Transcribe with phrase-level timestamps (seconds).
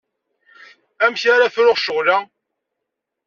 [1.03, 2.17] Amek ara fruɣ ccɣel-a?